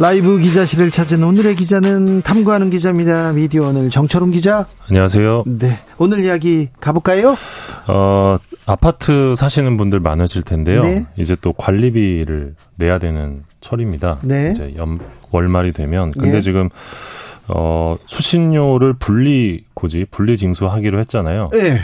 [0.00, 3.32] 라이브 기자실을 찾은 오늘의 기자는 탐구하는 기자입니다.
[3.32, 4.66] 미디어 오늘 정철웅 기자.
[4.88, 5.42] 안녕하세요.
[5.46, 5.76] 네.
[5.98, 7.34] 오늘 이야기 가볼까요?
[7.88, 10.82] 어, 아파트 사시는 분들 많으실 텐데요.
[10.82, 11.04] 네.
[11.16, 14.20] 이제 또 관리비를 내야 되는 철입니다.
[14.22, 14.52] 네.
[14.52, 15.00] 이제 연,
[15.32, 16.12] 월말이 되면.
[16.12, 16.40] 근데 네.
[16.42, 16.68] 지금,
[17.48, 21.50] 어, 수신료를 분리 고지, 분리 징수하기로 했잖아요.
[21.52, 21.80] 네.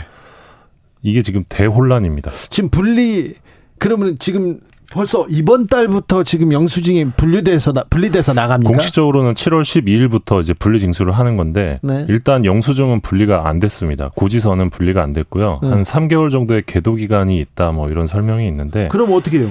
[1.01, 2.31] 이게 지금 대혼란입니다.
[2.49, 3.33] 지금 분리
[3.77, 4.61] 그러면 지금
[4.91, 8.69] 벌써 이번 달부터 지금 영수증이 분리돼서 나, 분리돼서 나갑니까?
[8.69, 12.05] 공식적으로는 7월 12일부터 이제 분리 징수를 하는 건데 네.
[12.09, 14.11] 일단 영수증은 분리가 안 됐습니다.
[14.15, 15.59] 고지서는 분리가 안 됐고요.
[15.61, 15.69] 네.
[15.69, 19.49] 한 3개월 정도의 계도 기간이 있다 뭐 이런 설명이 있는데 그럼 어떻게 해요?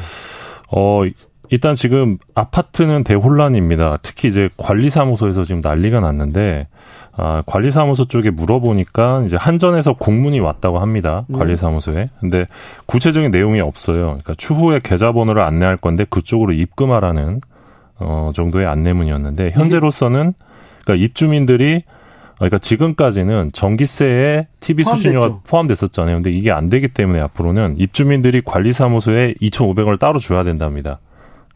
[0.70, 1.02] 어
[1.50, 3.98] 일단 지금 아파트는 대혼란입니다.
[4.02, 6.68] 특히 이제 관리사무소에서 지금 난리가 났는데
[7.16, 11.24] 아, 관리사무소 쪽에 물어보니까 이제 한전에서 공문이 왔다고 합니다.
[11.28, 11.38] 네.
[11.38, 12.10] 관리사무소에.
[12.20, 12.46] 근데
[12.86, 14.04] 구체적인 내용이 없어요.
[14.04, 17.40] 그러니까 추후에 계좌번호를 안내할 건데 그쪽으로 입금하라는
[18.00, 20.34] 어 정도의 안내문이었는데 현재로서는
[20.84, 21.84] 그러니까 입주민들이
[22.36, 26.16] 그러니까 지금까지는 전기세에 TV 수신료가 포함됐었잖아요.
[26.16, 30.98] 근데 이게 안 되기 때문에 앞으로는 입주민들이 관리사무소에 2,500원을 따로 줘야 된답니다.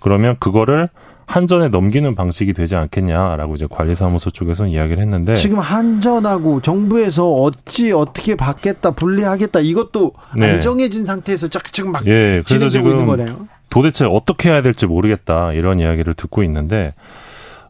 [0.01, 0.89] 그러면 그거를
[1.29, 8.35] 한전에 넘기는 방식이 되지 않겠냐라고 이제 관리사무소 쪽에서는 이야기를 했는데 지금 한전하고 정부에서 어찌 어떻게
[8.35, 10.53] 받겠다 분리하겠다 이것도 네.
[10.53, 13.47] 안 정해진 상태에서 지금 막 예, 그래서 지금 있는 거네요.
[13.69, 16.95] 도대체 어떻게 해야 될지 모르겠다 이런 이야기를 듣고 있는데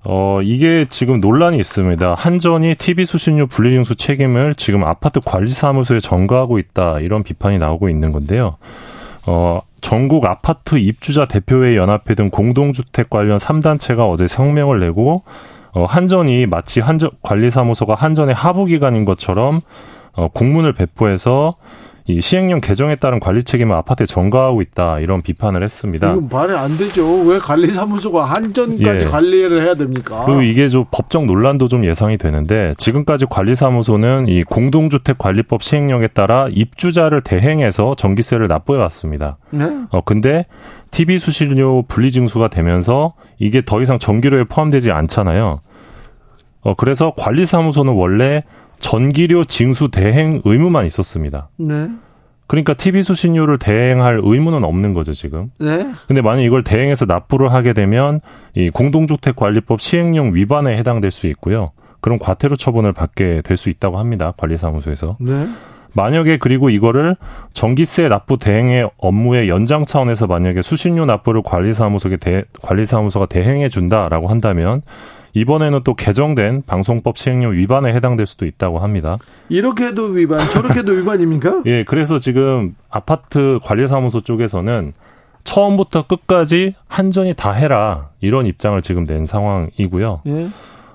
[0.05, 2.15] 어 이게 지금 논란이 있습니다.
[2.15, 8.57] 한전이 TV 수신료 분리징수 책임을 지금 아파트 관리사무소에 전가하고 있다 이런 비판이 나오고 있는 건데요.
[9.27, 15.22] 어 전국 아파트 입주자 대표회 연합회 등 공동주택 관련 3단체가 어제 성명을 내고
[15.72, 19.61] 어, 한전이 마치 한전 관리사무소가 한전의 하부 기관인 것처럼
[20.12, 21.56] 어, 공문을 배포해서
[22.11, 26.11] 이 시행령 개정에 따른 관리 책임을 아파트에 전가하고 있다 이런 비판을 했습니다.
[26.11, 27.07] 이건 말이 안 되죠.
[27.27, 29.11] 왜 관리사무소가 한전까지 예.
[29.11, 30.23] 관리를 해야 됩니까?
[30.24, 37.20] 그리고 이게 좀 법적 논란도 좀 예상이 되는데 지금까지 관리사무소는 이 공동주택관리법 시행령에 따라 입주자를
[37.20, 39.36] 대행해서 전기세를 납부해 왔습니다.
[39.51, 39.67] 네?
[39.90, 40.46] 어 근데
[40.90, 45.61] TV 수신료 분리징수가 되면서 이게 더 이상 전기료에 포함되지 않잖아요.
[46.63, 48.45] 어 그래서 관리사무소는 원래
[48.78, 51.48] 전기료 징수 대행 의무만 있었습니다.
[51.56, 51.89] 네.
[52.46, 55.50] 그러니까 TV 수신료를 대행할 의무는 없는 거죠, 지금.
[55.58, 55.86] 네.
[56.06, 58.20] 근데 만약 이걸 대행해서 납부를 하게 되면
[58.55, 61.72] 이 공동주택 관리법 시행령 위반에 해당될 수 있고요.
[62.00, 64.33] 그럼 과태료 처분을 받게 될 수 있다고 합니다.
[64.39, 65.18] 관리사무소에서.
[65.20, 65.46] 네.
[65.95, 67.16] 만약에 그리고 이거를
[67.52, 74.83] 전기세 납부 대행의 업무의 연장 차원에서 만약에 수신료 납부를 관리사무소에 대, 관리사무소가 대행해 준다라고 한다면
[75.34, 79.18] 이번에는 또 개정된 방송법 시행령 위반에 해당될 수도 있다고 합니다.
[79.48, 81.62] 이렇게 해도 위반, 저렇게 해도 위반입니까?
[81.66, 84.92] 예, 그래서 지금 아파트 관리사무소 쪽에서는
[85.44, 90.22] 처음부터 끝까지 한전이 다 해라 이런 입장을 지금 낸 상황이고요.
[90.27, 90.48] 예.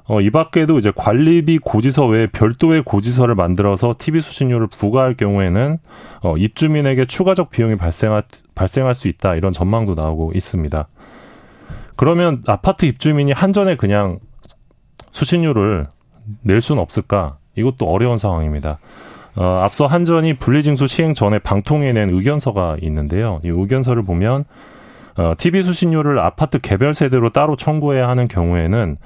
[0.05, 5.77] 어, 이 밖에도 이제 관리비 고지서 외에 별도의 고지서를 만들어서 TV 수신료를 부과할 경우에는
[6.21, 8.23] 어, 입주민에게 추가적 비용이 발생할,
[8.53, 10.87] 발생할 수 있다 이런 전망도 나오고 있습니다.
[11.95, 14.19] 그러면 아파트 입주민이 한전에 그냥
[15.11, 15.87] 수신료를
[16.41, 17.37] 낼 수는 없을까?
[17.55, 18.79] 이것도 어려운 상황입니다.
[19.35, 23.39] 어, 앞서 한전이 분리징수 시행 전에 방통위에 낸 의견서가 있는데요.
[23.43, 24.45] 이 의견서를 보면
[25.17, 28.97] 어, TV 수신료를 아파트 개별 세대로 따로 청구해야 하는 경우에는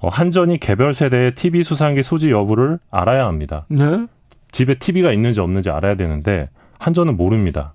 [0.00, 3.64] 어, 한전이 개별 세대의 TV 수상기 소지 여부를 알아야 합니다.
[3.68, 4.06] 네?
[4.52, 7.74] 집에 TV가 있는지 없는지 알아야 되는데 한전은 모릅니다.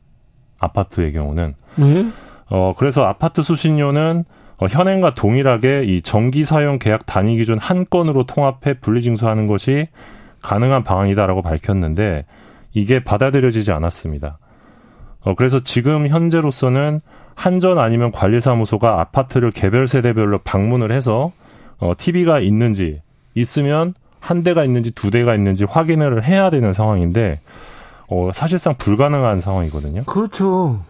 [0.60, 1.56] 아파트의 경우는.
[1.76, 2.12] 네?
[2.50, 4.26] 어, 그래서 아파트 수신료는
[4.62, 9.88] 어, 현행과 동일하게 이 정기 사용 계약 단위 기준 한 건으로 통합해 분리징수하는 것이
[10.44, 12.26] 가능한 방안이다라고 밝혔는데
[12.74, 14.38] 이게 받아들여지지 않았습니다.
[15.22, 17.02] 어, 그래서 지금 현재로서는
[17.34, 21.32] 한전 아니면 관리사무소가 아파트를 개별 세대별로 방문을 해서
[21.80, 23.02] 어, TV가 있는지
[23.34, 27.40] 있으면 한 대가 있는지 두 대가 있는지 확인을 해야 되는 상황인데
[28.10, 30.04] 어, 사실상 불가능한 상황이거든요.
[30.04, 30.82] 그렇죠.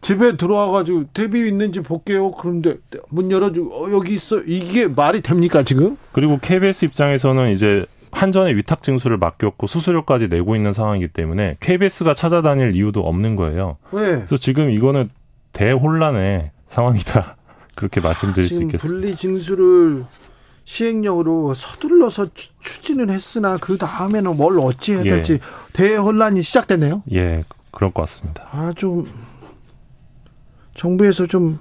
[0.00, 2.30] 집에 들어와가지고 TV 있는지 볼게요.
[2.32, 2.76] 그런데
[3.08, 4.40] 문 열어주고 어, 여기 있어.
[4.46, 5.96] 이게 말이 됩니까 지금?
[6.12, 12.74] 그리고 KBS 입장에서는 이제 한전에 위탁 징수를 맡겼고 수수료까지 내고 있는 상황이기 때문에 KBS가 찾아다닐
[12.74, 13.76] 이유도 없는 거예요.
[13.92, 14.12] 왜?
[14.16, 15.10] 그래서 지금 이거는
[15.52, 17.36] 대혼란의 상황이다.
[17.74, 19.00] 그렇게 말씀드릴 수 있겠습니다.
[19.00, 20.04] 분리 징수를
[20.64, 22.28] 시행령으로 서둘러서
[22.60, 25.38] 추진을 했으나 그 다음에는 뭘 어찌 해야 될지 예.
[25.72, 27.04] 대혼란이 시작됐네요.
[27.12, 28.46] 예, 그럴 것 같습니다.
[28.50, 29.06] 아, 좀
[30.78, 31.58] 정부에서 좀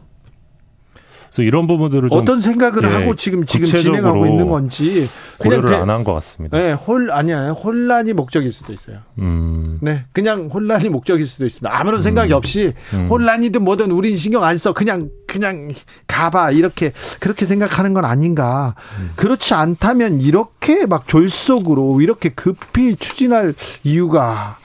[1.26, 5.10] 그래서 이런 부분들을 어떤 생각을 예, 하고 지금 지금 진행하고 있는 건지
[5.40, 6.58] 고려를 안 한 것 같습니다.
[6.58, 9.00] 네, 홀 아니야 혼란이 목적일 수도 있어요.
[9.20, 9.78] 음.
[9.82, 11.70] 네, 그냥 혼란이 목적일 수도 있습니다.
[11.78, 12.38] 아무런 생각이 음.
[12.38, 13.08] 없이 음.
[13.10, 14.72] 혼란이든 뭐든 우린 신경 안 써.
[14.72, 15.68] 그냥 그냥
[16.08, 18.76] 가봐 이렇게 그렇게 생각하는 건 아닌가.
[19.00, 19.10] 음.
[19.18, 23.54] 그렇지 않다면 이렇게 막 졸속으로 이렇게 급히 추진할
[23.84, 24.58] 이유가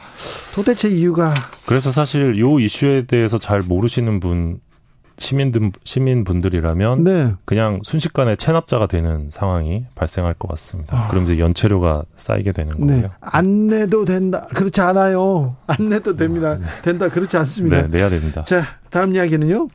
[0.55, 1.33] 도대체 이유가
[1.67, 4.61] 그래서 사실 요 이슈에 대해서 잘 모르시는 분
[5.19, 7.33] 시민들 시민분들이라면 네.
[7.45, 11.05] 그냥 순식간에 체납자가 되는 상황이 발생할 것 같습니다.
[11.05, 11.09] 아.
[11.09, 12.95] 그럼 이제 연체료가 쌓이게 되는 네.
[12.95, 13.11] 거고요.
[13.21, 14.47] 안 내도 된다.
[14.55, 15.57] 그렇지 않아요.
[15.67, 16.53] 안 내도 됩니다.
[16.53, 16.65] 아, 네.
[16.83, 17.09] 된다.
[17.09, 17.83] 그렇지 않습니다.
[17.83, 18.43] 네, 내야 됩니다.
[18.45, 19.69] 자, 다음 이야기는요.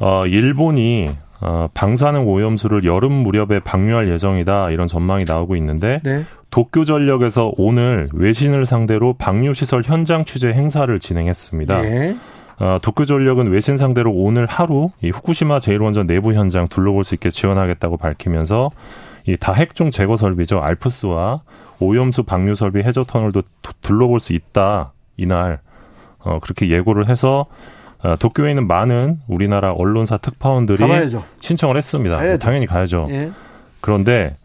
[0.00, 1.08] 어, 일본이
[1.40, 6.24] 어, 방사능 오염수를 여름 무렵에 방류할 예정이다 이런 전망이 나오고 있는데 네.
[6.54, 11.82] 도쿄 전력에서 오늘 외신을 상대로 방류 시설 현장 취재 행사를 진행했습니다.
[11.82, 12.16] 네.
[12.60, 17.30] 어, 도쿄 전력은 외신 상대로 오늘 하루 이 후쿠시마 제1원전 내부 현장 둘러볼 수 있게
[17.30, 18.70] 지원하겠다고 밝히면서
[19.26, 21.42] 이 다핵종 제거 설비죠 알프스와
[21.80, 23.42] 오염수 방류 설비 해저 터널도
[23.82, 25.58] 둘러볼 수 있다 이날
[26.20, 27.46] 어, 그렇게 예고를 해서
[28.04, 31.24] 어, 도쿄에 있는 많은 우리나라 언론사 특파원들이 가봐야죠.
[31.40, 32.16] 신청을 했습니다.
[32.16, 32.38] 가야죠.
[32.38, 33.08] 당연히 가야죠.
[33.10, 33.32] 예.
[33.80, 34.36] 그런데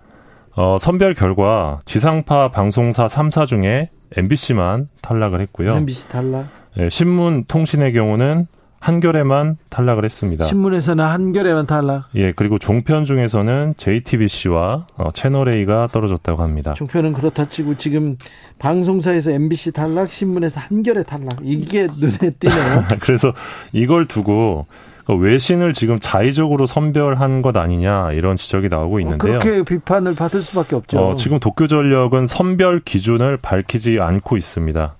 [0.56, 5.76] 어, 선별 결과 지상파 방송사 3사 중에 MBC만 탈락을 했고요.
[5.76, 6.48] MBC 탈락.
[6.78, 8.48] 예, 신문 통신의 경우는
[8.80, 10.46] 한겨레만 탈락을 했습니다.
[10.46, 12.06] 신문에서는 한겨레만 탈락.
[12.16, 16.74] 예, 그리고 종편 중에서는 JTBC와 어, 채널 A가 떨어졌다고 합니다.
[16.74, 18.18] 종편은 그렇다 치고 지금
[18.58, 21.40] 방송사에서 MBC 탈락, 신문에서 한겨레 탈락.
[21.44, 22.86] 이게 눈에 띄네요.
[23.02, 23.34] 그래서
[23.74, 24.66] 이걸 두고
[25.10, 29.40] 그 외신을 지금 자의적으로 선별한 것 아니냐 이런 지적이 나오고 어, 있는데요.
[29.40, 31.00] 그렇게 비판을 받을 수밖에 없죠.
[31.00, 34.96] 어, 지금 도쿄 전력은 선별 기준을 밝히지 않고 있습니다.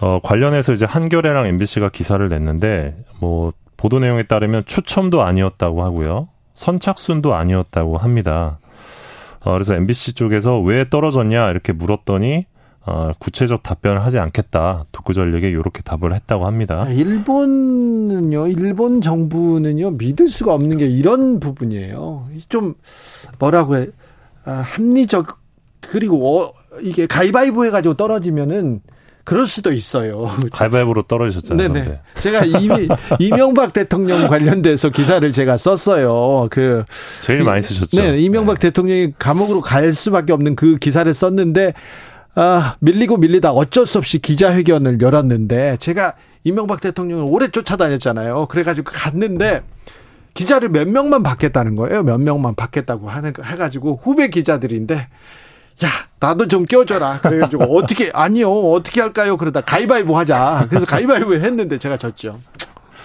[0.00, 6.26] 어, 관련해서 이제 한겨레랑 MBC가 기사를 냈는데 뭐 보도 내용에 따르면 추첨도 아니었다고 하고요.
[6.54, 8.58] 선착순도 아니었다고 합니다.
[9.44, 12.46] 어, 그래서 MBC 쪽에서 왜 떨어졌냐 이렇게 물었더니
[12.88, 14.86] 어, 구체적 답변을 하지 않겠다.
[14.92, 16.84] 독구전력에 이렇게 답을 했다고 합니다.
[16.86, 22.28] 아, 일본은요, 일본 정부는요, 믿을 수가 없는 게 이런 부분이에요.
[22.48, 22.74] 좀
[23.38, 23.88] 뭐라고 해,
[24.44, 25.38] 아, 합리적
[25.80, 28.80] 그리고 어, 이게 가위바위보 해가지고 떨어지면은
[29.24, 30.30] 그럴 수도 있어요.
[30.52, 31.70] 가위바위보로 떨어지셨잖아요.
[31.70, 32.00] 네네.
[32.14, 32.88] 제가 이미
[33.20, 36.48] 이명박 대통령 관련돼서 기사를 제가 썼어요.
[36.50, 36.82] 그
[37.20, 38.00] 제일 많이 쓰셨죠.
[38.00, 38.68] 네, 이명박 네.
[38.68, 41.74] 대통령이 감옥으로 갈 수밖에 없는 그 기사를 썼는데
[42.40, 46.14] 아, 밀리고 밀리다 어쩔 수 없이 기자회견을 열었는데 제가
[46.44, 48.46] 이명박 대통령을 오래 쫓아다녔잖아요.
[48.46, 49.64] 그래가지고 갔는데
[50.34, 52.04] 기자를 몇 명만 받겠다는 거예요.
[52.04, 54.94] 몇 명만 받겠다고 하는 해가지고 후배 기자들인데
[55.84, 55.88] 야,
[56.20, 57.20] 나도 좀 껴줘라.
[57.20, 59.36] 그래가지고, 어떻게, 아니요, 어떻게 할까요?
[59.36, 60.66] 그러다 가위바위보 하자.
[60.68, 62.40] 그래서 가위바위보 했는데 제가 졌죠.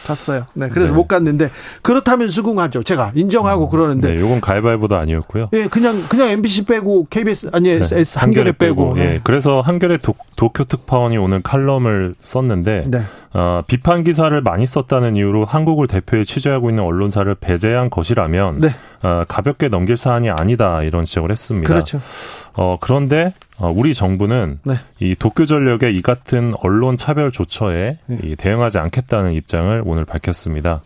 [0.05, 0.45] 갔어요.
[0.53, 0.95] 네, 그래서 네.
[0.95, 1.49] 못 갔는데
[1.81, 2.83] 그렇다면 수긍하죠.
[2.83, 4.13] 제가 인정하고 음, 그러는데.
[4.13, 5.49] 네, 요건 가위바위보도 아니었고요.
[5.53, 8.95] 예, 그냥 그냥 MBC 빼고 KBS 아니 네, 한겨레, 한겨레 빼고.
[8.97, 13.01] 예, 그래서 한겨레 도, 도쿄 특파원이 오늘 칼럼을 썼는데 네.
[13.33, 18.69] 어, 비판 기사를 많이 썼다는 이유로 한국을 대표해 취재하고 있는 언론사를 배제한 것이라면 네.
[19.03, 21.67] 어, 가볍게 넘길 사안이 아니다 이런 지적을 했습니다.
[21.73, 21.99] 그렇죠.
[22.53, 24.75] 어, 그런데 어, 우리 정부는 네.
[24.99, 28.17] 이 도쿄 전력의 이 같은 언론 차별 조처에 네.
[28.23, 30.81] 이 대응하지 않겠다는 입장을 오늘 밝혔습니다.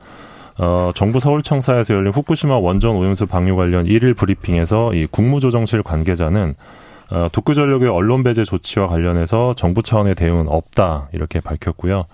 [0.59, 6.55] 어, 정부 서울청사에서 열린 후쿠시마 원전 오염수 방류 관련 일일 브리핑에서 이 국무조정실 관계자는
[7.09, 12.05] 어, 도쿄 전력의 언론 배제 조치와 관련해서 정부 차원의 대응은 없다 이렇게 밝혔고요.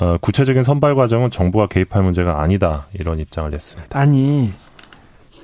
[0.00, 3.98] 어, 구체적인 선발 과정은 정부가 개입할 문제가 아니다 이런 입장을 냈습니다.
[3.98, 4.52] 아니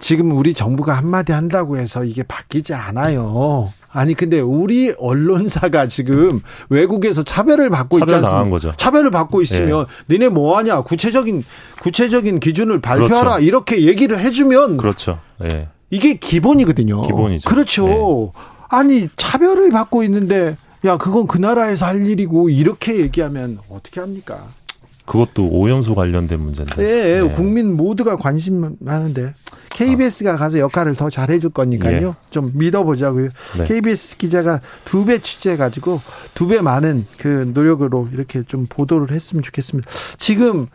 [0.00, 3.72] 지금 우리 정부가 한마디 한다고 해서 이게 바뀌지 않아요.
[3.94, 8.50] 아니 근데 우리 언론사가 지금 외국에서 차별을 받고 차별 있지 않습니까?
[8.50, 8.72] 거죠.
[8.76, 10.18] 차별을 받고 있으면 네.
[10.18, 10.82] 니네 뭐 하냐?
[10.82, 11.44] 구체적인
[11.80, 13.30] 구체적인 기준을 발표하라.
[13.30, 13.44] 그렇죠.
[13.44, 15.20] 이렇게 얘기를 해 주면 그렇죠.
[15.38, 15.68] 네.
[15.90, 17.02] 이게 기본이거든요.
[17.02, 17.48] 기본이죠.
[17.48, 17.86] 그렇죠.
[17.86, 18.32] 네.
[18.68, 24.48] 아니 차별을 받고 있는데 야, 그건 그 나라에서 할 일이고 이렇게 얘기하면 어떻게 합니까?
[25.06, 26.76] 그것도 오염수 관련된 문제인데.
[26.76, 27.32] 네, 네.
[27.34, 29.34] 국민 모두가 관심 많은데
[29.70, 30.36] KBS가 아.
[30.36, 32.08] 가서 역할을 더 잘해줄 거니까요.
[32.08, 32.14] 예.
[32.30, 33.28] 좀 믿어보자고요.
[33.58, 33.64] 네.
[33.64, 36.00] KBS 기자가 두 배 취재해가지고
[36.34, 39.90] 두 배 많은 그 노력으로 이렇게 좀 보도를 했으면 좋겠습니다.
[40.18, 40.68] 지금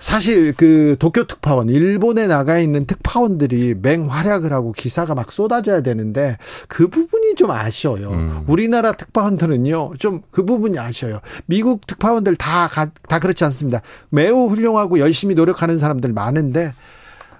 [0.00, 6.88] 사실 그 도쿄 특파원 일본에 나가 있는 특파원들이 맹활약을 하고 기사가 막 쏟아져야 되는데 그
[6.88, 8.10] 부분이 좀 아쉬워요.
[8.10, 8.44] 음.
[8.48, 11.20] 우리나라 특파원들은요 좀 그 부분이 아쉬워요.
[11.46, 13.82] 미국 특파원들 다다 다 그렇지 않습니다.
[14.08, 16.72] 매우 훌륭하고 열심히 노력하는 사람들 많은데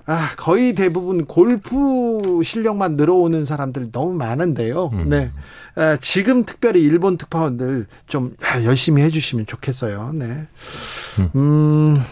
[0.06, 4.90] 아, 거의 대부분 골프 실력만 늘어오는 사람들 너무 많은데요.
[4.92, 5.08] 음.
[5.08, 5.30] 네.
[5.76, 10.12] 아, 지금 특별히 일본 특파원들 좀 열심히 해주시면 좋겠어요.
[10.14, 10.46] 네.
[11.36, 12.02] 음.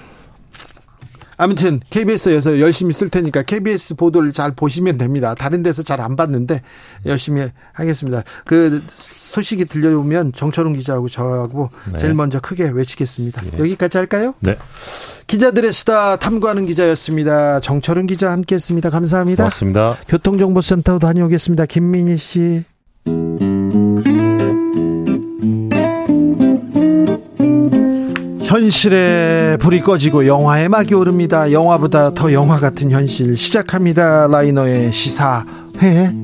[1.38, 1.42] 음.
[1.42, 5.34] 아무튼 KBS에서 열심히 쓸 테니까 KBS 보도를 잘 보시면 됩니다.
[5.34, 6.62] 다른 데서 잘 안 봤는데
[7.06, 8.22] 열심히 하겠습니다.
[8.44, 11.98] 그 소식이 들려오면 정철웅 기자하고 저하고 네.
[11.98, 13.42] 제일 먼저 크게 외치겠습니다.
[13.42, 13.58] 네.
[13.58, 14.34] 여기까지 할까요?
[14.40, 14.56] 네.
[15.26, 17.60] 기자들의 수다 탐구하는 기자였습니다.
[17.60, 18.90] 정철은 기자 함께했습니다.
[18.90, 19.42] 감사합니다.
[19.42, 19.96] 고맙습니다.
[20.08, 21.66] 교통정보센터 다녀오겠습니다.
[21.66, 22.64] 김민희 씨.
[28.48, 31.52] 현실에 불이 꺼지고 영화의 막이 오릅니다.
[31.52, 34.26] 영화보다 더 영화 같은 현실 시작합니다.
[34.26, 36.14] 라이너의 시사회.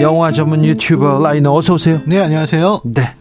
[0.00, 2.00] 영화 전문 유튜버 라이너 어서 오세요.
[2.08, 2.80] 네, 안녕하세요.
[2.86, 3.14] 네.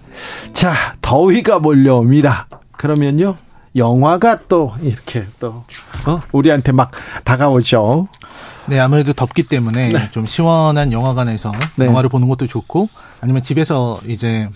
[0.55, 0.73] 자,
[1.03, 2.47] 더위가 몰려옵니다.
[2.71, 3.35] 그러면요.
[3.75, 5.63] 영화가 또 이렇게 또
[6.07, 6.21] 어?
[6.31, 6.89] 우리한테 막
[7.23, 8.07] 다가오죠.
[8.65, 10.09] 네, 아무래도 덥기 때문에 네.
[10.09, 11.85] 좀 시원한 영화관에서 네.
[11.85, 12.89] 영화를 보는 것도 좋고
[13.21, 14.49] 아니면 집에서 이제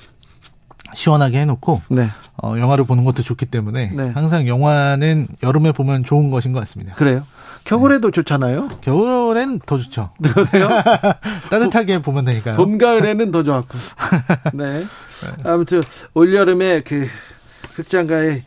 [0.93, 2.09] 시원하게 해놓고 네.
[2.41, 4.11] 어, 영화를 보는 것도 좋기 때문에 네.
[4.13, 6.93] 항상 영화는 여름에 보면 좋은 것인 것 같습니다.
[6.93, 7.25] 그래요?
[7.63, 8.11] 겨울에도 네.
[8.11, 8.67] 좋잖아요.
[8.81, 10.11] 겨울엔 더 좋죠.
[10.21, 10.69] 그래요?
[11.49, 12.55] 따뜻하게 보면 되니까요.
[12.55, 13.77] 봄, 가을에는 더 좋았고.
[14.53, 14.85] 네.
[15.43, 15.81] 아무튼
[16.13, 17.07] 올 여름에 그
[17.75, 18.41] 극장가에 아,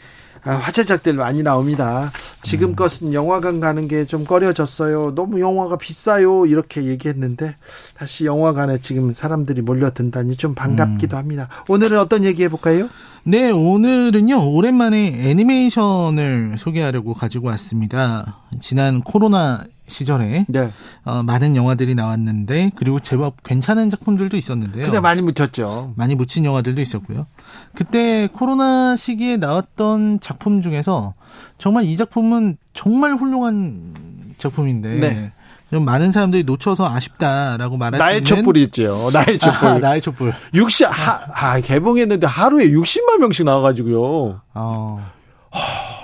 [0.57, 2.11] 화제작들 많이 나옵니다.
[2.43, 2.77] 지금 음.
[2.77, 5.15] 것은 영화관 가는 게 좀 꺼려졌어요.
[5.15, 6.47] 너무 영화가 비싸요.
[6.47, 7.55] 이렇게 얘기했는데
[7.95, 11.19] 다시 영화관에 지금 사람들이 몰려든다니 좀 반갑기도 음.
[11.19, 11.49] 합니다.
[11.69, 12.89] 오늘은 어떤 얘기 해볼까요?
[13.29, 18.39] 네, 오늘은요, 오랜만에 애니메이션을 소개하려고 가지고 왔습니다.
[18.59, 20.73] 지난 코로나 시절에 네.
[21.05, 24.85] 어, 많은 영화들이 나왔는데 그리고 제법 괜찮은 작품들도 있었는데요.
[24.85, 25.93] 근데 많이 묻혔죠.
[25.97, 27.27] 많이 묻힌 영화들도 있었고요.
[27.75, 31.13] 그때 코로나 시기에 나왔던 작품 중에서
[31.59, 33.93] 정말 이 작품은 정말 훌륭한
[34.39, 35.33] 작품인데 네.
[35.71, 39.11] 좀 많은 사람들이 놓쳐서 아쉽다라고 말할 나의 수 있는 촛불이 있죠.
[39.13, 39.69] 나의 촛불.
[39.69, 40.33] 아, 나의 촛불.
[40.55, 44.41] 60 하, 아, 개봉했는데 하루에 60만 명씩 나와 가지고요.
[44.55, 45.11] 어.
[45.51, 45.61] 하,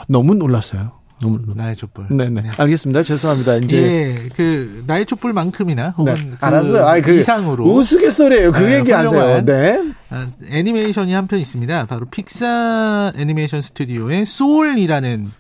[0.07, 0.93] 너무 놀랐어요.
[1.23, 2.07] 너무 나의 촛불.
[2.11, 2.43] 네네.
[2.43, 2.51] 네.
[2.59, 3.03] 알겠습니다.
[3.05, 3.57] 죄송합니다.
[3.57, 6.31] 이제 예, 그 나의 촛불만큼이나 혹은 네.
[6.31, 6.85] 그 알았어요.
[6.87, 8.53] 아, 그 이상으로 우스갯소리예요.
[8.53, 9.45] 그 네, 얘기하세요.
[9.47, 9.93] 네.
[10.11, 11.87] 아, 애니메이션이 한 편 있습니다.
[11.87, 15.31] 바로 픽사 애니메이션 스튜디오의 소울이라는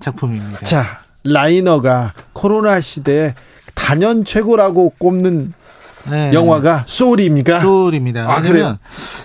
[0.00, 0.58] 작품입니다.
[0.64, 0.84] 자,
[1.22, 3.34] 라이너가 코로나 시대에
[3.74, 5.52] 단연 최고라고 꼽는
[6.10, 6.32] 네.
[6.34, 7.60] 영화가 소울입니까?
[7.60, 8.30] 소울입니다.
[8.30, 8.78] 아, 왜냐면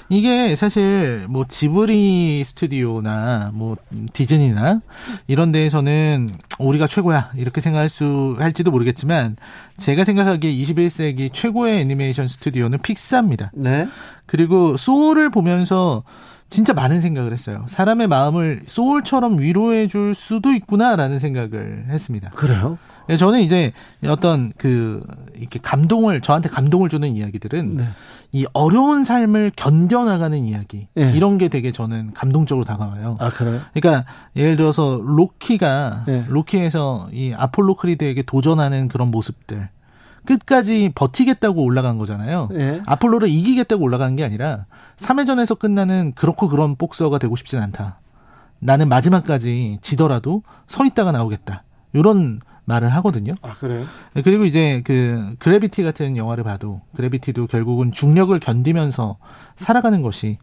[0.08, 3.75] 이게 사실 뭐 지브리 스튜디오나 뭐
[4.13, 4.82] 디즈니나
[5.27, 9.36] 이런 데에서는 우리가 최고야 이렇게 생각할 수 할지도 모르겠지만
[9.77, 13.51] 제가 생각하기에 21세기 최고의 애니메이션 스튜디오는 픽사입니다.
[13.56, 13.88] 네.
[14.25, 16.03] 그리고 소울을 보면서
[16.50, 17.65] 진짜 많은 생각을 했어요.
[17.68, 22.29] 사람의 마음을 소울처럼 위로해 줄 수도 있구나라는 생각을 했습니다.
[22.32, 22.77] 그래요?
[23.10, 23.74] 예, 저는 이제
[24.08, 27.88] 어떤 그 이렇게 감동을 저한테 감동을 주는 이야기들은 네.
[28.32, 31.12] 이 어려운 삶을 견뎌나가는 이야기 네.
[31.16, 33.18] 이런 게 되게 저는 감동적으로 다가와요.
[33.20, 33.60] 아 그래요?
[33.74, 36.25] 그러니까 예를 들어서 로키가 네.
[36.30, 39.70] 로키에서 이 아폴로 크리드에게 도전하는 그런 모습들
[40.25, 42.50] 끝까지 버티겠다고 올라간 거잖아요.
[42.51, 42.82] 네.
[42.86, 44.66] 아폴로를 이기겠다고 올라간 게 아니라
[44.98, 48.00] 3회전에서 끝나는 그렇고 그런 복서가 되고 싶진 않다.
[48.60, 51.63] 나는 마지막까지 지더라도 서 있다가 나오겠다.
[51.94, 53.33] 이런 말을 하거든요.
[53.41, 53.83] 아, 그래요?
[54.23, 59.17] 그리고 이제 그 그래비티 같은 영화를 봐도 그래비티도 결국은 중력을 견디면서
[59.55, 60.38] 살아가는 것이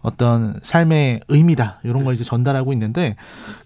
[0.00, 1.80] 어떤 삶의 의미다.
[1.84, 3.16] 이런 걸 이제 전달하고 있는데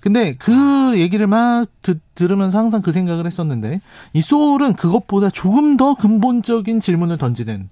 [0.00, 3.80] 근데 그 얘기를 막 드, 들으면서 항상 그 생각을 했었는데
[4.12, 7.68] 이 소울은 그것보다 조금 더 근본적인 질문을 던지는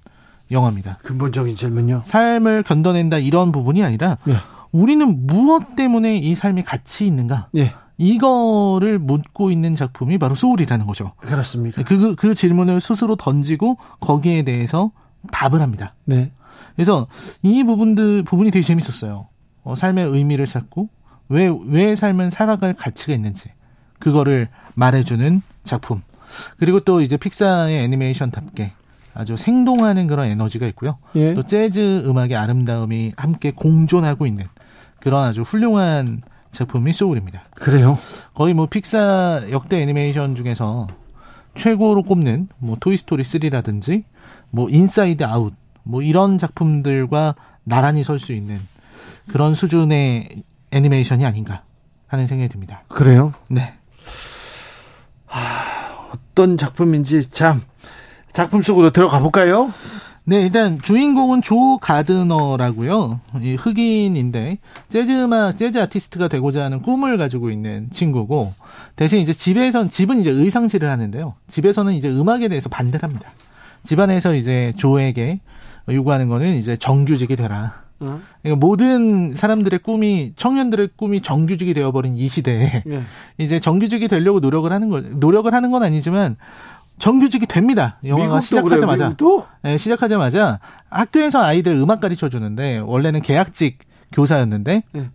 [0.50, 0.98] 영화입니다.
[1.02, 2.02] 근본적인 질문요?
[2.04, 4.36] 삶을 견뎌낸다 이런 부분이 아니라 네.
[4.70, 7.48] 우리는 무엇 때문에 이 삶이 가치 있는가?
[7.52, 7.74] 네.
[7.98, 11.12] 이거를 묻고 있는 작품이 바로 소울이라는 거죠.
[11.18, 11.82] 그렇습니까?
[11.82, 14.92] 그, 그 질문을 스스로 던지고 거기에 대해서
[15.32, 15.94] 답을 합니다.
[16.04, 16.30] 네.
[16.76, 17.08] 그래서
[17.42, 19.26] 이 부분들, 부분이 되게 재밌었어요.
[19.64, 20.88] 어, 삶의 의미를 찾고
[21.28, 23.50] 왜, 왜 삶은 살아갈 가치가 있는지
[23.98, 26.02] 그거를 말해주는 작품.
[26.58, 28.72] 그리고 또 이제 픽사의 애니메이션답게
[29.14, 30.98] 아주 생동하는 그런 에너지가 있고요.
[31.16, 31.34] 예.
[31.34, 34.46] 또 재즈 음악의 아름다움이 함께 공존하고 있는
[35.00, 37.44] 그런 아주 훌륭한 작품이 소울입니다.
[37.54, 37.98] 그래요?
[38.34, 40.86] 거의 뭐 픽사 역대 애니메이션 중에서
[41.54, 44.04] 최고로 꼽는 뭐 토이스토리 3라든지
[44.50, 48.60] 뭐 인사이드 아웃 뭐 이런 작품들과 나란히 설 수 있는
[49.30, 51.62] 그런 수준의 애니메이션이 아닌가
[52.06, 52.82] 하는 생각이 듭니다.
[52.88, 53.34] 그래요?
[53.48, 53.74] 네.
[55.26, 57.62] 하, 어떤 작품인지 참
[58.32, 59.72] 작품 속으로 들어가 볼까요?
[60.28, 63.18] 네, 일단 주인공은 조 가드너라고요.
[63.40, 64.58] 이 흑인인데
[64.90, 68.52] 재즈 음악, 재즈 아티스트가 되고자 하는 꿈을 가지고 있는 친구고
[68.94, 71.32] 대신 이제 집에선 집은 이제 의상실을 하는데요.
[71.46, 73.30] 집에서는 이제 음악에 대해서 반대를 합니다.
[73.84, 75.40] 집안에서 이제 조에게
[75.88, 77.84] 요구하는 거는 이제 정규직이 되라.
[78.02, 78.20] 응?
[78.42, 83.02] 그러니까 모든 사람들의 꿈이 청년들의 꿈이 정규직이 되어버린 이 시대에 예.
[83.38, 86.36] 이제 정규직이 되려고 노력을 하는 거 노력을 하는 건 아니지만
[86.98, 87.98] 정규직이 됩니다.
[88.04, 89.16] 영화가 시작하자마자.
[89.62, 93.78] 네, 시작하자마자 학교에서 아이들 음악 가르쳐 주는데 원래는 계약직
[94.12, 95.10] 교사였는데 네.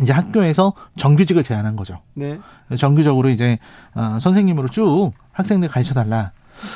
[0.00, 2.00] 이제 학교에서 정규직을 제안한 거죠.
[2.14, 2.38] 네.
[2.76, 3.58] 정규적으로 이제
[3.94, 6.32] 어, 선생님으로 쭉 학생들 가르쳐 달라.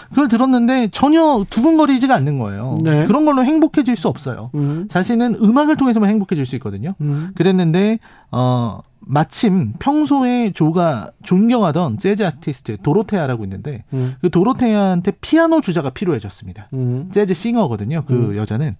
[0.09, 2.77] 그걸 들었는데 전혀 두근거리지가 않는 거예요.
[2.83, 3.05] 네.
[3.07, 4.51] 그런 걸로 행복해질 수 없어요.
[4.55, 4.87] 음.
[4.89, 6.95] 자신은 음악을 통해서만 행복해질 수 있거든요.
[7.01, 7.33] 음.
[7.35, 7.99] 그랬는데
[8.31, 14.17] 어 마침 평소에 조가 존경하던 재즈 아티스트 도로테아라고 있는데 음.
[14.21, 16.69] 그 도로테아한테 피아노 주자가 필요해졌습니다.
[16.73, 17.11] 음.
[17.11, 18.05] 재즈 싱어거든요.
[18.07, 18.37] 그 음.
[18.37, 18.77] 여자는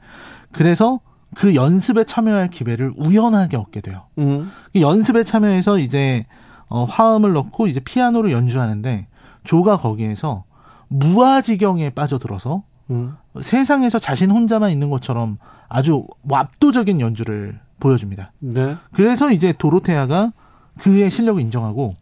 [0.53, 1.01] 그래서
[1.35, 4.05] 그 연습에 참여할 기회를 우연하게 얻게 돼요.
[4.19, 4.51] 음.
[4.73, 6.25] 그 연습에 참여해서 이제
[6.69, 9.07] 어, 화음을 넣고 이제 피아노를 연주하는데
[9.45, 10.45] 조가 거기에서
[10.89, 13.15] 무아지경에 빠져들어서 음.
[13.41, 15.39] 세상에서 자신 혼자만 있는 것처럼
[15.69, 18.33] 아주 압도적인 연주를 보여줍니다.
[18.39, 18.77] 네.
[18.93, 20.33] 그래서 이제 도로테아가
[20.81, 21.95] 그의 실력을 인정하고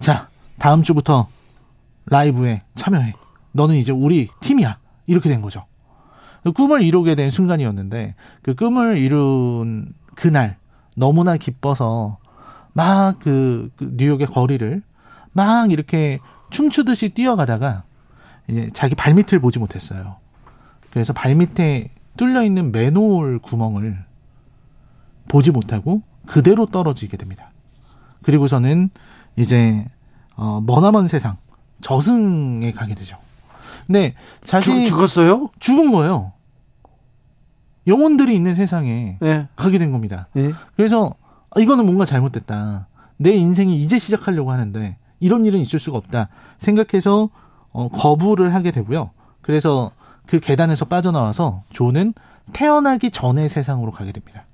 [0.00, 1.28] 자 다음 주부터
[2.06, 3.14] 라이브에 참여해.
[3.52, 4.78] 너는 이제 우리 팀이야.
[5.06, 5.64] 이렇게 된 거죠.
[6.42, 10.56] 그 꿈을 이루게 된 순간이었는데 그 꿈을 이룬 그날
[10.96, 12.18] 너무나 기뻐서
[12.72, 14.82] 막그 그 뉴욕의 거리를
[15.32, 16.18] 막 이렇게
[16.50, 17.84] 춤추듯이 뛰어가다가
[18.48, 20.16] 이제 자기 발밑을 보지 못했어요.
[20.90, 24.05] 그래서 발밑에 뚫려 있는 맨홀 구멍을
[25.28, 27.50] 보지 못하고 그대로 떨어지게 됩니다.
[28.22, 28.90] 그리고서는
[29.36, 29.86] 이제
[30.36, 31.36] 어, 머나먼 세상
[31.80, 33.16] 저승에 가게 되죠.
[33.86, 36.32] 근데 자신 죽, 었어요 죽은 거예요.
[37.86, 39.46] 영혼들이 있는 세상에 네.
[39.54, 40.26] 가게 된 겁니다.
[40.32, 40.52] 네.
[40.74, 41.14] 그래서
[41.50, 42.88] 아, 이거는 뭔가 잘못됐다.
[43.16, 47.30] 내 인생이 이제 시작하려고 하는데 이런 일은 있을 수가 없다 생각해서
[47.72, 49.10] 어, 거부를 하게 되고요.
[49.40, 49.92] 그래서
[50.26, 52.14] 그 계단에서 빠져나와서 조는
[52.52, 54.44] 태어나기 전의 세상으로 가게 됩니다.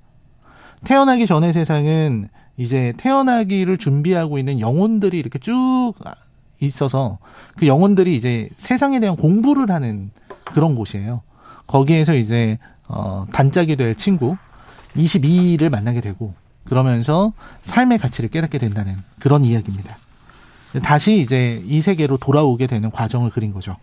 [0.85, 5.93] 태어나기 전의 세상은 이제 태어나기를 준비하고 있는 영혼들이 이렇게 쭉
[6.59, 7.17] 있어서
[7.57, 10.11] 그 영혼들이 이제 세상에 대한 공부를 하는
[10.45, 11.21] 그런 곳이에요.
[11.67, 14.37] 거기에서 이제 어 단짝이 될 친구
[14.95, 16.33] 22를 만나게 되고
[16.65, 19.97] 그러면서 삶의 가치를 깨닫게 된다는 그런 이야기입니다.
[20.83, 23.77] 다시 이제 이 세계로 돌아오게 되는 과정을 그린 거죠.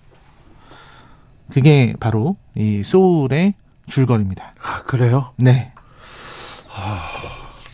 [1.50, 3.54] 그게 바로 이 소울의
[3.86, 4.54] 줄거리입니다.
[4.62, 5.32] 아, 그래요?
[5.36, 5.72] 네.
[6.80, 7.00] 아,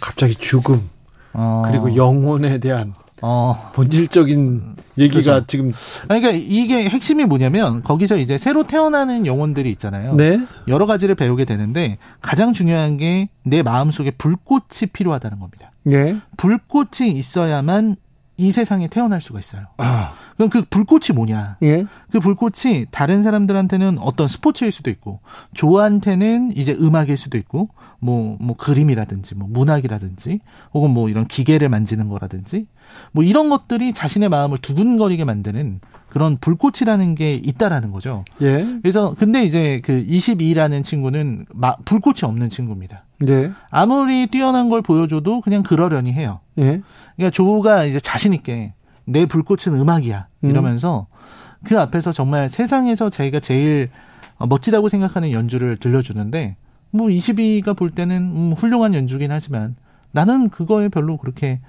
[0.00, 0.88] 갑자기 죽음
[1.32, 1.62] 어...
[1.66, 3.70] 그리고 영혼에 대한 어...
[3.74, 5.46] 본질적인 얘기가 그렇죠.
[5.46, 5.72] 지금
[6.04, 10.14] 그러니까 이게 핵심이 뭐냐면 거기서 이제 새로 태어나는 영혼들이 있잖아요.
[10.14, 10.40] 네.
[10.68, 15.70] 여러 가지를 배우게 되는데 가장 중요한 게 내 마음속에 불꽃이 필요하다는 겁니다.
[15.84, 16.16] 네.
[16.36, 17.94] 불꽃이 있어야만
[18.38, 19.66] 이 세상에 태어날 수가 있어요.
[19.78, 20.12] 아.
[20.36, 21.56] 그럼 그 불꽃이 뭐냐?
[21.62, 21.86] 예?
[22.10, 25.20] 그 불꽃이 다른 사람들한테는 어떤 스포츠일 수도 있고,
[25.54, 30.40] 조한테는 이제 음악일 수도 있고, 뭐, 뭐 그림이라든지, 뭐 문학이라든지,
[30.74, 32.66] 혹은 뭐 이런 기계를 만지는 거라든지,
[33.12, 38.24] 뭐 이런 것들이 자신의 마음을 두근거리게 만드는 그런 불꽃이라는 게 있다라는 거죠.
[38.40, 38.66] 예.
[38.80, 43.05] 그래서 근데 이제 그 22라는 친구는 마, 불꽃이 없는 친구입니다.
[43.18, 43.52] 네.
[43.70, 46.40] 아무리 뛰어난 걸 보여줘도 그냥 그러려니 해요.
[46.58, 46.82] 예.
[47.16, 48.74] 그러니까 조가 이제 자신 있게
[49.04, 50.50] 내 불꽃은 음악이야 음.
[50.50, 51.16] 이러면서 음.
[51.64, 53.90] 그 앞에서 정말 세상에서 자기가 제일
[54.38, 56.56] 멋지다고 생각하는 연주를 들려주는데
[56.90, 59.76] 뭐 22가 볼 때는 음, 훌륭한 연주긴 하지만
[60.12, 61.60] 나는 그거에 별로 그렇게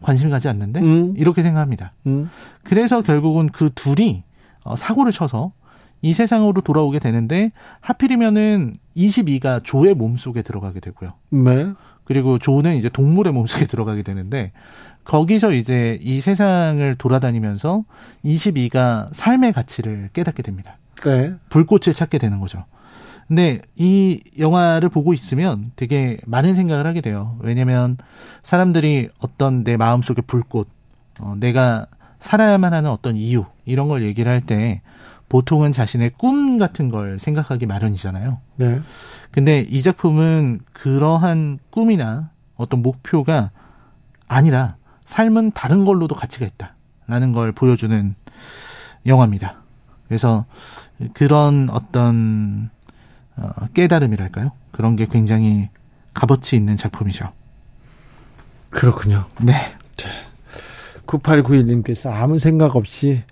[0.00, 1.14] 관심이 가지 않는데 음.
[1.16, 1.92] 이렇게 생각합니다.
[2.06, 2.30] 음.
[2.62, 4.22] 그래서 결국은 그 둘이
[4.62, 5.52] 어, 사고를 쳐서
[6.04, 11.14] 이 세상으로 돌아오게 되는데 하필이면은 22가 조의 몸속에 들어가게 되고요.
[11.30, 11.72] 네.
[12.04, 14.52] 그리고 조는 이제 동물의 몸속에 들어가게 되는데
[15.04, 17.84] 거기서 이제 이 세상을 돌아다니면서
[18.22, 20.76] 22가 삶의 가치를 깨닫게 됩니다.
[21.06, 21.36] 네.
[21.48, 22.66] 불꽃을 찾게 되는 거죠.
[23.26, 27.38] 근데 이 영화를 보고 있으면 되게 많은 생각을 하게 돼요.
[27.40, 27.96] 왜냐면
[28.42, 30.68] 사람들이 어떤 내 마음속의 불꽃,
[31.20, 31.86] 어, 내가
[32.18, 34.82] 살아야만 하는 어떤 이유, 이런 걸 얘기를 할 때
[35.28, 38.38] 보통은 자신의 꿈 같은 걸 생각하기 마련이잖아요.
[38.56, 38.80] 네.
[39.30, 43.50] 근데 이 작품은 그러한 꿈이나 어떤 목표가
[44.28, 48.14] 아니라 삶은 다른 걸로도 가치가 있다라는 걸 보여주는
[49.06, 49.62] 영화입니다.
[50.06, 50.46] 그래서
[51.14, 52.70] 그런 어떤
[53.36, 54.52] 어, 깨달음이랄까요?
[54.70, 55.68] 그런 게 굉장히
[56.14, 57.32] 값어치 있는 작품이죠.
[58.70, 59.26] 그렇군요.
[59.40, 59.54] 네.
[61.18, 63.22] 9891님께서 아무 생각 없이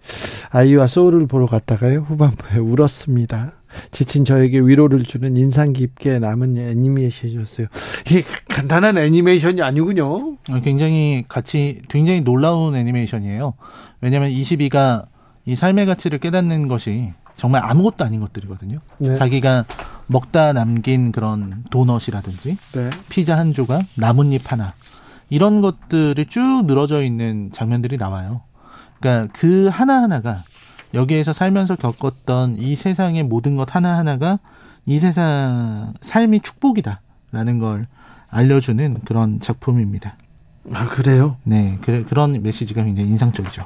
[0.50, 2.00] 아이와 소울을 보러 갔다가요.
[2.08, 3.52] 후반부에 울었습니다.
[3.90, 7.68] 지친 저에게 위로를 주는 인상 깊게 남은 애니메이션이었어요.
[8.06, 10.36] 이게 간단한 애니메이션이 아니군요.
[10.50, 13.54] 어, 굉장히 같이 굉장히 놀라운 애니메이션이에요.
[14.02, 15.06] 왜냐하면 22가
[15.46, 18.78] 이 삶의 가치를 깨닫는 것이 정말 아무것도 아닌 것들이거든요.
[18.98, 19.14] 네.
[19.14, 19.64] 자기가
[20.06, 22.90] 먹다 남긴 그런 도넛이라든지 네.
[23.08, 24.74] 피자 한 조각, 나뭇잎 하나
[25.32, 28.42] 이런 것들이 쭉 늘어져 있는 장면들이 나와요.
[29.00, 30.44] 그러니까 그 하나하나가
[30.92, 34.40] 여기에서 살면서 겪었던 이 세상의 모든 것 하나하나가
[34.84, 37.86] 이 세상 삶이 축복이다라는 걸
[38.28, 40.18] 알려주는 그런 작품입니다.
[40.74, 41.38] 아 그래요?
[41.44, 43.64] 네, 그, 그런 메시지가 굉장히 인상적이죠.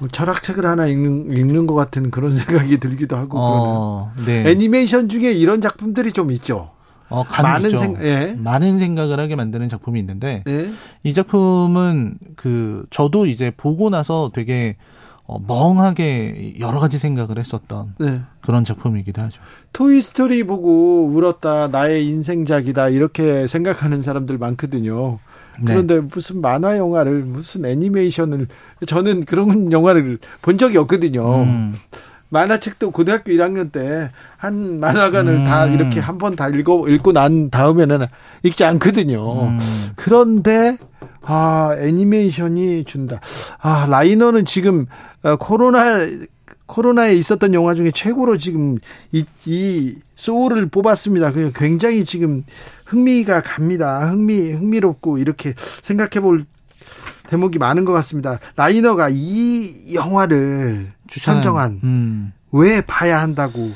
[0.00, 4.50] 뭐 철학책을 하나 읽는, 읽는 것 같은 그런 생각이 들기도 하고 어, 네.
[4.50, 6.72] 애니메이션 중에 이런 작품들이 좀 있죠.
[7.08, 8.34] 어, 많은 생, 예.
[8.38, 10.70] 많은 생각을 하게 만드는 작품이 있는데 예.
[11.02, 14.76] 이 작품은 그 저도 이제 보고 나서 되게
[15.24, 18.20] 어, 멍하게 여러 가지 생각을 했었던 네.
[18.40, 19.40] 그런 작품이기도 하죠.
[19.72, 25.20] 토이 스토리 보고 울었다, 나의 인생작이다, 이렇게 생각하는 사람들 많거든요.
[25.60, 25.64] 네.
[25.66, 28.48] 그런데 무슨 만화 영화를, 무슨 애니메이션을,
[28.86, 31.42] 저는 그런 영화를 본 적이 없거든요.
[31.42, 31.74] 음.
[32.32, 35.44] 만화책도 고등학교 1학년 때 한 만화관을 음.
[35.44, 38.06] 다 이렇게 한 번 다 읽고, 읽고 난 다음에는
[38.42, 39.44] 읽지 않거든요.
[39.48, 39.58] 음.
[39.94, 40.76] 그런데
[41.22, 43.20] 아, 애니메이션이 준다.
[43.60, 44.86] 아, 라이너는 지금
[45.22, 45.98] 어, 코로나
[46.66, 48.78] 코로나에 있었던 영화 중에 최고로 지금
[49.12, 51.32] 이, 이 소울을 뽑았습니다.
[51.54, 52.44] 굉장히 지금
[52.86, 54.08] 흥미가 갑니다.
[54.10, 56.46] 흥미 흥미롭고 이렇게 생각해 볼
[57.28, 58.38] 대목이 많은 것 같습니다.
[58.56, 62.32] 라이너가 이 영화를 추천 정한 음.
[62.52, 63.70] 왜 봐야 한다고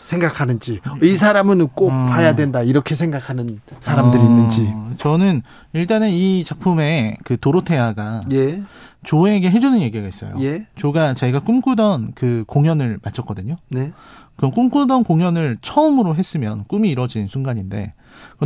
[0.00, 2.06] 생각하는지 이 사람은 꼭 어.
[2.06, 4.24] 봐야 된다 이렇게 생각하는 사람들이 어.
[4.24, 5.42] 있는지 저는
[5.74, 8.62] 일단은 이 작품의 그 도로테아가 예.
[9.04, 10.34] 조에게 해주는 얘기가 있어요.
[10.40, 10.66] 예.
[10.76, 13.56] 조가 자기가 꿈꾸던 그 공연을 마쳤거든요.
[13.68, 13.92] 네.
[14.36, 17.92] 그럼 꿈꾸던 공연을 처음으로 했으면 꿈이 이루어진 순간인데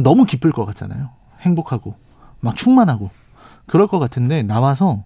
[0.02, 1.10] 너무 기쁠 것 같잖아요.
[1.42, 1.94] 행복하고
[2.40, 3.10] 막 충만하고
[3.66, 5.04] 그럴 것 같은데 나와서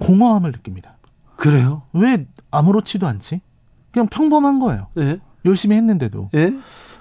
[0.00, 0.97] 공허함을 느낍니다.
[1.38, 1.82] 그래요?
[1.92, 3.40] 왜 아무렇지도 않지?
[3.92, 4.88] 그냥 평범한 거예요.
[4.98, 5.20] 예?
[5.44, 6.30] 열심히 했는데도.
[6.34, 6.52] 예?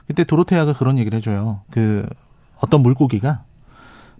[0.06, 1.62] 그때 도로테아가 그런 얘기를 해줘요.
[1.72, 2.08] 그
[2.62, 3.44] 어떤 물고기가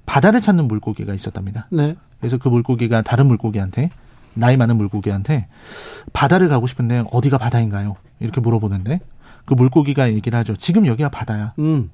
[0.08, 1.68] 바다를 찾는 물고기가 있었답니다.
[1.72, 1.96] 네.
[2.20, 3.92] 그래서 그 물고기가 다른 물고기한테
[4.34, 5.48] 나이 많은 물고기한테
[6.14, 7.96] 바다를 가고 싶은데 어디가 바다인가요?
[8.20, 9.00] 이렇게 물어보는데
[9.46, 10.56] 그 물고기가 얘기를 하죠.
[10.56, 11.54] 지금 여기가 바다야.
[11.60, 11.92] 음.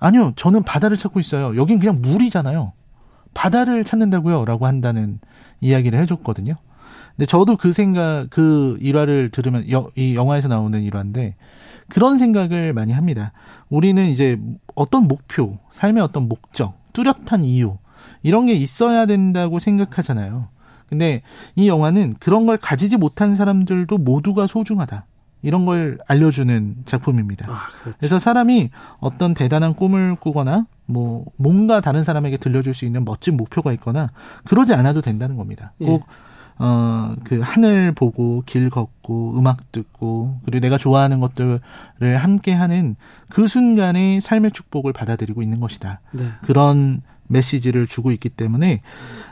[0.00, 1.56] 아니요, 저는 바다를 찾고 있어요.
[1.56, 2.72] 여긴 그냥 물이잖아요.
[3.32, 4.44] 바다를 찾는다고요?
[4.44, 5.18] 라고 한다는
[5.62, 6.56] 이야기를 해줬거든요.
[7.16, 11.36] 근데 저도 그 생각, 그 일화를 들으면, 여, 이 영화에서 나오는 일화인데,
[11.88, 13.32] 그런 생각을 많이 합니다.
[13.68, 14.40] 우리는 이제
[14.74, 17.76] 어떤 목표, 삶의 어떤 목적, 뚜렷한 이유,
[18.22, 20.48] 이런 게 있어야 된다고 생각하잖아요.
[20.88, 21.22] 근데
[21.56, 25.06] 이 영화는 그런 걸 가지지 못한 사람들도 모두가 소중하다.
[25.42, 27.50] 이런 걸 알려주는 작품입니다.
[27.50, 27.98] 아, 그렇죠.
[27.98, 28.70] 그래서 사람이
[29.00, 34.12] 어떤 대단한 꿈을 꾸거나 뭐 뭔가 다른 사람에게 들려줄 수 있는 멋진 목표가 있거나
[34.44, 35.72] 그러지 않아도 된다는 겁니다.
[35.80, 35.86] 예.
[35.86, 36.06] 꼭
[36.64, 41.60] 어, 그 하늘 보고 길 걷고 음악 듣고 그리고 내가 좋아하는 것들을
[42.16, 42.94] 함께 하는
[43.28, 46.00] 그 순간의 삶의 축복을 받아들이고 있는 것이다.
[46.12, 46.28] 네.
[46.42, 48.82] 그런 메시지를 주고 있기 때문에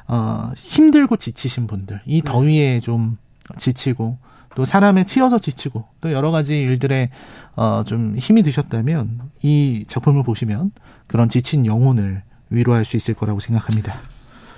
[0.08, 2.22] 어, 힘들고 지치신 분들, 이 네.
[2.24, 3.16] 더위에 좀
[3.56, 4.18] 지치고
[4.56, 7.10] 또 사람에 치여서 지치고 또 여러 가지 일들에
[7.54, 10.72] 어, 좀 힘이 드셨다면 이 작품을 보시면
[11.06, 13.94] 그런 지친 영혼을 위로할 수 있을 거라고 생각합니다.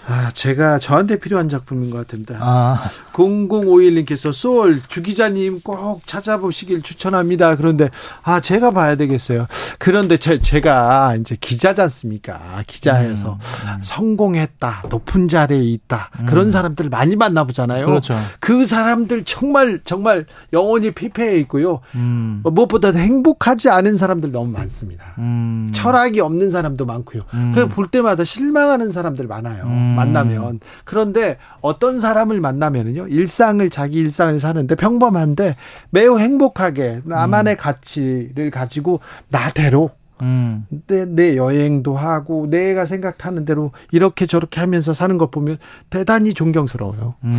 [0.08, 2.38] 아, 제가 저한테 필요한 작품인 것 같습니다.
[2.40, 2.78] 아.
[3.12, 7.56] 0051님께서 소울 주 기자님 꼭 찾아보시길 추천합니다.
[7.56, 7.90] 그런데
[8.22, 9.46] 아 제가 봐야 되겠어요.
[9.78, 12.62] 그런데 제, 제가 이제 기자지 않습니까?
[12.66, 13.78] 기자여서 음, 음.
[13.82, 16.26] 성공했다, 높은 자리에 있다 음.
[16.26, 17.86] 그런 사람들 많이 만나보잖아요.
[17.86, 18.14] 그렇죠.
[18.40, 21.80] 그 사람들 정말 정말 영혼이 피폐해 있고요.
[21.94, 22.42] 음.
[22.44, 25.14] 무엇보다 행복하지 않은 사람들 너무 많습니다.
[25.18, 25.70] 음.
[25.72, 27.22] 철학이 없는 사람도 많고요.
[27.34, 27.52] 음.
[27.54, 29.91] 그냥 볼 때마다 실망하는 사람들 많아요.
[29.92, 29.96] 음.
[29.96, 35.56] 만나면 그런데 어떤 사람을 만나면은요 일상을 자기 일상을 사는데 평범한데
[35.90, 37.58] 매우 행복하게 나만의 음.
[37.58, 39.90] 가치를 가지고 나대로
[40.22, 40.66] 음.
[40.86, 45.58] 내, 내 여행도 하고 내가 생각하는 대로 이렇게 저렇게 하면서 사는 것 보면
[45.90, 47.16] 대단히 존경스러워요.
[47.24, 47.38] 음.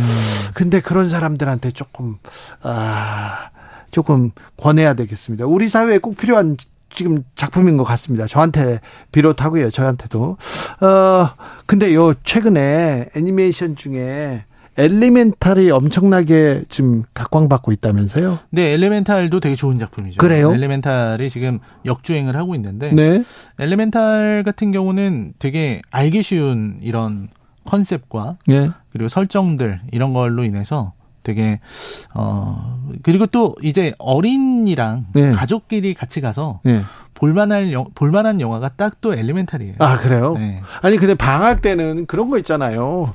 [0.54, 2.18] 근데 그런 사람들한테 조금
[2.62, 3.50] 아
[3.90, 5.46] 조금 권해야 되겠습니다.
[5.46, 6.56] 우리 사회에 꼭 필요한
[6.94, 8.26] 지금 작품인 것 같습니다.
[8.26, 8.80] 저한테
[9.12, 9.70] 비롯하고요.
[9.70, 10.36] 저한테도.
[10.80, 11.28] 어,
[11.66, 14.44] 근데 요 최근에 애니메이션 중에
[14.76, 18.40] 엘리멘탈이 엄청나게 지금 각광받고 있다면서요?
[18.50, 20.18] 네, 엘리멘탈도 되게 좋은 작품이죠.
[20.18, 20.52] 그래요?
[20.52, 23.22] 엘리멘탈이 지금 역주행을 하고 있는데 네.
[23.58, 27.28] 엘리멘탈 같은 경우는 되게 알기 쉬운 이런
[27.64, 28.70] 컨셉과 네.
[28.92, 30.92] 그리고 설정들 이런 걸로 인해서
[31.24, 31.58] 되게
[32.14, 35.32] 어 그리고 또 이제 어린이랑 네.
[35.32, 36.82] 가족끼리 같이 가서 네.
[37.14, 39.74] 볼만한 영, 볼만한 영화가 딱 또 엘리멘탈이에요.
[39.78, 40.34] 아 그래요?
[40.38, 40.60] 네.
[40.82, 43.12] 아니 근데 방학 때는 그런 거 있잖아요.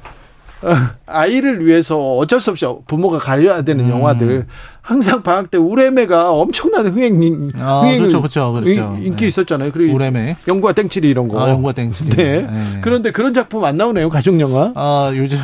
[0.62, 0.74] 어,
[1.08, 3.90] 아이를 위해서 어쩔 수 없이 부모가 가야 되는 음.
[3.92, 4.46] 영화들
[4.82, 8.98] 항상 방학 때 우레메가 엄청난 흥행 아, 흥행 그렇죠, 그렇죠, 그렇죠.
[9.00, 9.28] 인기 네.
[9.28, 9.72] 있었잖아요.
[9.72, 11.42] 그리고 우레메 영구와 땡칠이 이런 거.
[11.44, 12.10] 아, 영구와 땡칠이.
[12.10, 12.42] 네.
[12.42, 12.80] 네.
[12.82, 14.10] 그런데 그런 작품 안 나오네요.
[14.10, 14.74] 가족 영화.
[14.76, 15.38] 아 요즘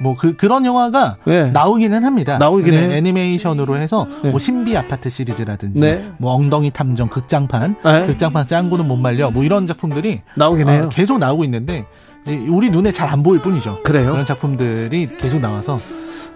[0.00, 1.50] 뭐 그 그런 영화가 네.
[1.50, 2.38] 나오기는 합니다.
[2.38, 2.96] 나오긴 해.
[2.96, 4.30] 애니메이션으로 해서 네.
[4.30, 6.10] 뭐 신비 아파트 시리즈라든지 네.
[6.18, 8.06] 뭐 엉덩이 탐정 극장판, 네.
[8.06, 10.82] 극장판 짱구는 못 말려 뭐 이런 작품들이 나오긴 해요.
[10.86, 11.84] 어, 계속 나오고 있는데
[12.48, 13.82] 우리 눈에 잘 안 보일 뿐이죠.
[13.82, 14.12] 그래요?
[14.12, 15.80] 그런 작품들이 계속 나와서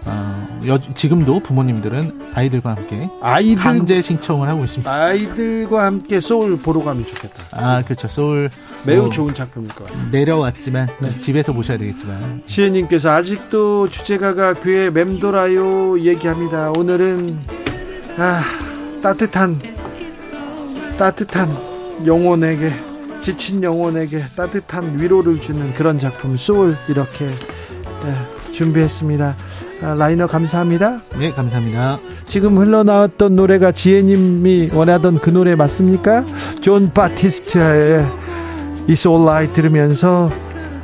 [0.05, 4.91] 어, 여, 지금도 부모님들은 아이들과 함께 아이들, 강제 신청을 하고 있습니다.
[4.91, 7.43] 아이들과 함께 소울 보러 가면 좋겠다.
[7.51, 8.07] 아 그렇죠.
[8.07, 8.49] 소울
[8.85, 10.09] 매우 뭐, 좋은 작품일 것 같아요.
[10.11, 11.09] 내려왔지만 네.
[11.09, 12.43] 집에서 보셔야 되겠지만.
[12.45, 16.71] 지혜님께서 아직도 주제가가 귀에 맴돌아요 얘기합니다.
[16.71, 17.39] 오늘은
[18.17, 18.43] 아
[19.01, 19.59] 따뜻한
[20.97, 21.49] 따뜻한
[22.05, 22.71] 영혼에게
[23.21, 29.35] 지친 영혼에게 따뜻한 위로를 주는 그런 작품 소울 이렇게 네, 준비했습니다.
[29.83, 30.99] 아, 라이너 감사합니다.
[31.19, 31.99] 네, 감사합니다.
[32.25, 36.25] 지금 흘러나왔던 노래가 지혜님이 원하던 그 노래 맞습니까?
[36.61, 38.05] 존 바티스트의
[38.87, 40.31] It's Alright 들으면서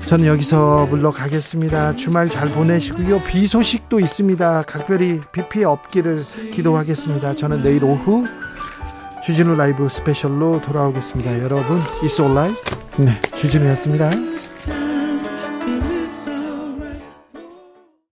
[0.05, 1.95] 저는 여기서 물러가겠습니다.
[1.95, 3.21] 주말 잘 보내시고요.
[3.21, 4.63] 비 소식도 있습니다.
[4.67, 6.17] 각별히 비 피해 없기를
[6.53, 7.35] 기도하겠습니다.
[7.35, 8.25] 저는 내일 오후
[9.23, 11.39] 주진우 라이브 스페셜로 돌아오겠습니다.
[11.43, 12.59] 여러분, It's Alright.
[12.97, 14.30] 네, 주진우였습니다.